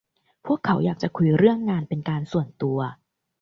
[0.45, 2.79] พวกเขาอยากจะคุยเรื่องงานเป็นการส่วนตัว